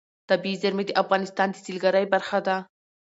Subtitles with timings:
[0.29, 2.55] طبیعي زیرمې د افغانستان د سیلګرۍ برخه ده.